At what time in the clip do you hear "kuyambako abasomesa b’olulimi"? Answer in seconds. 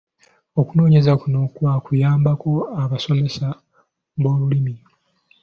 1.83-4.73